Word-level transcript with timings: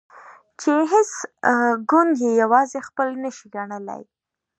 چې 0.61 0.71
هیڅ 0.91 1.11
ګوند 1.89 2.13
یې 2.23 2.31
یوازې 2.43 2.79
خپل 2.87 3.07
نشي 3.23 3.47
ګڼلای. 3.55 4.03